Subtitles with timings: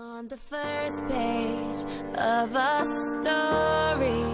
[0.00, 4.24] On the first page of a story,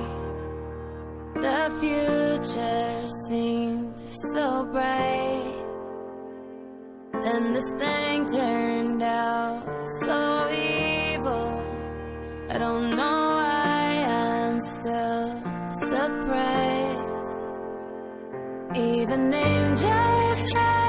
[1.42, 3.99] the future seemed
[4.31, 5.65] so bright.
[7.15, 9.64] Then this thing turned out
[10.05, 11.60] so evil.
[12.48, 15.42] I don't know why I'm still
[15.90, 17.50] surprised.
[18.76, 20.86] Even angels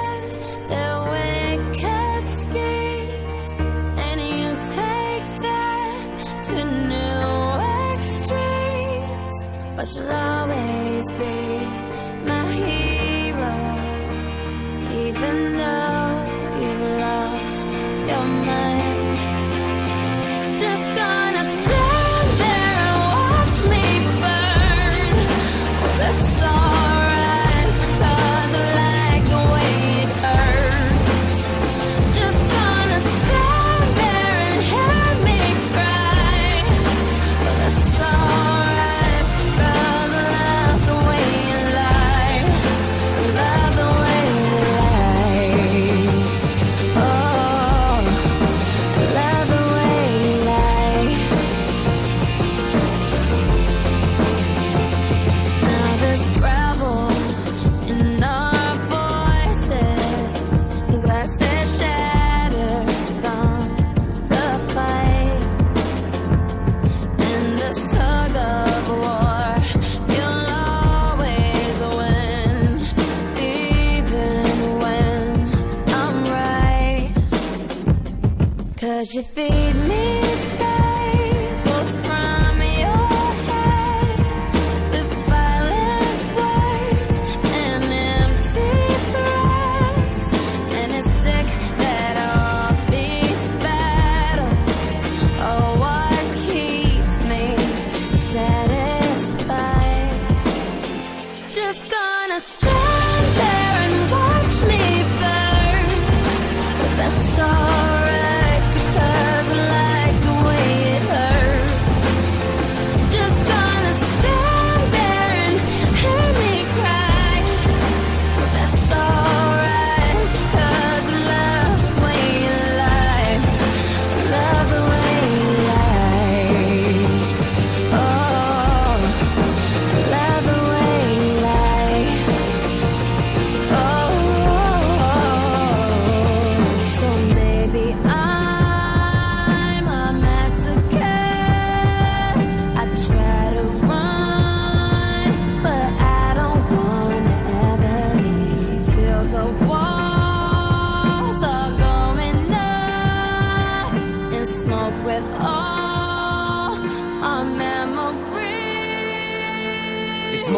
[78.97, 80.26] Cause you feed me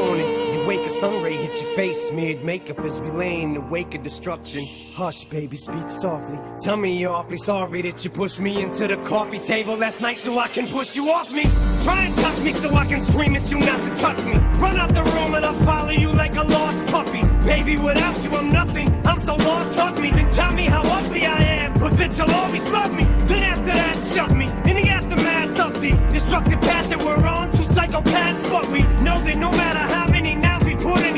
[0.06, 3.54] morning, you wake a sun ray hit your face, smeared makeup as we lay in
[3.54, 4.64] the wake of destruction.
[4.94, 6.40] Hush, baby, speak softly.
[6.62, 10.18] Tell me you're awfully sorry that you pushed me into the coffee table last night
[10.18, 11.44] so I can push you off me.
[11.84, 14.38] Try and touch me so I can scream at you not to touch me.
[14.64, 17.24] Run out the room and I'll follow you like a lost puppy.
[17.46, 18.88] Baby, without you, I'm nothing.
[19.06, 20.12] I'm so lost, hug me.
[20.12, 23.04] Then tell me how ugly I am, but that you'll always love me.
[23.28, 24.46] Then after that, shove me.
[24.70, 29.20] In the aftermath of the destructive path that we're on, two psychopaths, but we know
[29.24, 29.89] that no matter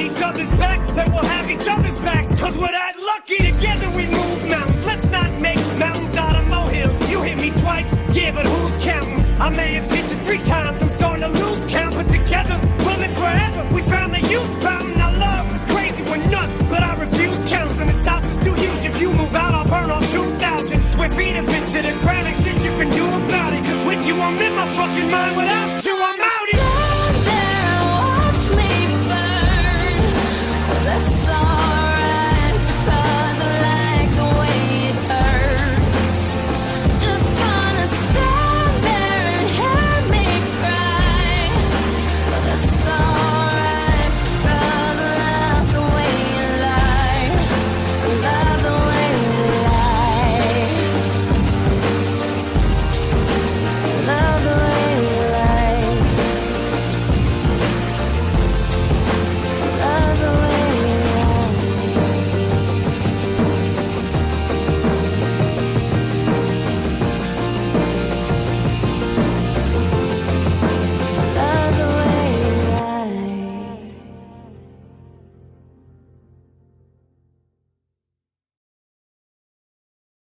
[0.01, 2.27] each other's backs, that we'll have each other's backs.
[2.41, 4.85] Cause we're that lucky together we move mountains.
[4.85, 6.97] Let's not make mountains out of molehills.
[7.09, 9.21] You hit me twice, yeah, but who's counting?
[9.39, 12.97] I may have hit you three times, I'm starting to lose count, but together we'll
[12.97, 13.61] live forever.
[13.75, 15.53] We found that you found our love.
[15.53, 17.77] It's crazy, we're nuts, but I refuse counts.
[17.79, 18.83] And this house is too huge.
[18.85, 22.27] If you move out, I'll burn all 2,000 square feet of it to the ground.
[22.27, 23.63] And shit you can do about it.
[23.65, 25.31] Cause with you, I'm in my fucking mind